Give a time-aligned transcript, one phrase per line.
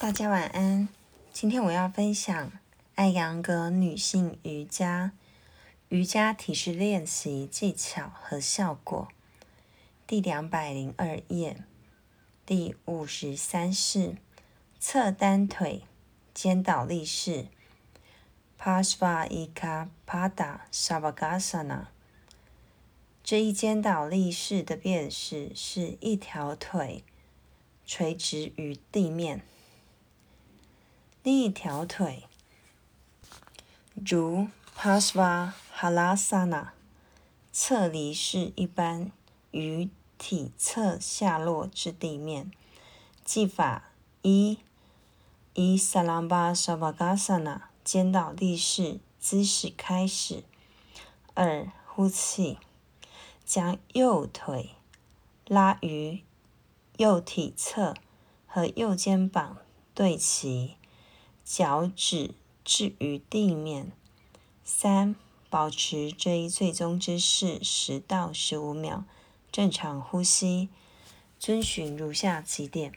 [0.00, 0.88] 大家晚安。
[1.30, 2.52] 今天我要分享
[2.94, 5.12] 艾扬格女性瑜伽
[5.90, 9.08] 瑜伽体式练习技巧和效果，
[10.06, 11.62] 第两百零二页，
[12.46, 14.16] 第五十三式
[14.78, 15.82] 侧单腿
[16.32, 17.48] 肩倒立式
[18.58, 21.88] （Pasva Ika Pada Savasana）。
[23.22, 27.04] 这一肩倒立式的变式是一条腿
[27.84, 29.42] 垂直于地面。
[31.22, 32.24] 另一条腿，
[33.94, 36.68] 如 Pasva Halasana（
[37.52, 39.12] 侧犁式一般，
[39.50, 42.50] 于体侧下落至地面。
[43.22, 43.90] 技法
[44.22, 44.60] 一：
[45.52, 50.42] 以 Salambasavasana 肩倒立式姿势开始。
[51.34, 52.56] 二、呼气，
[53.44, 54.70] 将右腿
[55.46, 56.22] 拉于
[56.96, 57.94] 右体侧，
[58.46, 59.58] 和右肩膀
[59.94, 60.78] 对齐。
[61.52, 62.30] 脚趾
[62.64, 63.90] 置于地面。
[64.62, 65.16] 三、
[65.48, 69.02] 保持这一最终姿势十到十五秒，
[69.50, 70.68] 正常呼吸。
[71.40, 72.92] 遵循如下几点：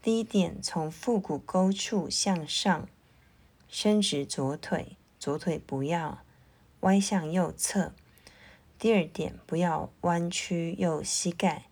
[0.00, 2.88] 第一点，从腹股沟处向上
[3.68, 6.20] 伸直左腿，左腿不要
[6.80, 7.92] 歪向右侧。
[8.78, 11.66] 第二点，不要弯曲右膝盖。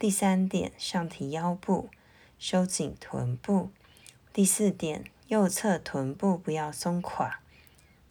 [0.00, 1.90] 第三点，上提腰部，
[2.40, 3.70] 收紧臀部。
[4.32, 5.04] 第四点。
[5.28, 7.40] 右侧臀部不要松垮。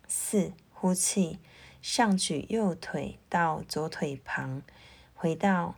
[0.08, 1.39] 四、呼气，
[1.81, 4.61] 上举右腿到左腿旁，
[5.14, 5.75] 回到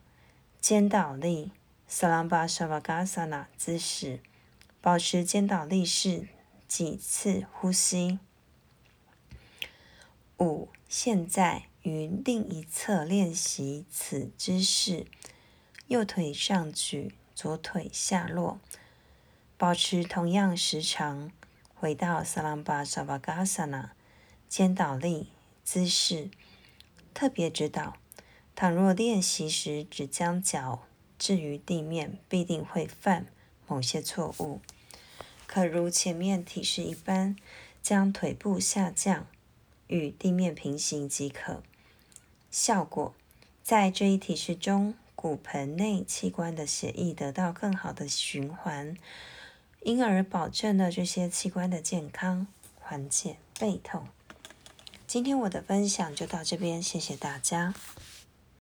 [0.59, 1.51] 肩倒立
[1.87, 3.25] s a l a m b a s a v a g a s a
[3.25, 4.19] n a 姿势，
[4.81, 6.27] 保持肩倒立式
[6.67, 8.19] 几次呼吸。
[10.39, 15.05] 五、现在于另一侧练习此姿势，
[15.87, 18.59] 右腿上举，左腿下落。
[19.57, 21.31] 保持同样时长，
[21.73, 23.91] 回到 Salambasavasana
[24.49, 25.29] 肩倒立
[25.63, 26.29] 姿势。
[27.13, 27.95] 特别指导：
[28.53, 30.83] 倘若练习时只将脚
[31.17, 33.27] 置于地面，必定会犯
[33.65, 34.59] 某些错误。
[35.47, 37.37] 可如前面体式一般，
[37.81, 39.25] 将腿部下降，
[39.87, 41.63] 与地面平行即可。
[42.51, 43.15] 效果：
[43.63, 48.97] 在这一体式中，骨盆内器官的血液得到更好的循环。
[49.85, 52.47] 因而保证了这些器官的健康，
[52.79, 54.07] 缓解背痛。
[55.05, 57.75] 今天我的分享就到这边，谢谢大家。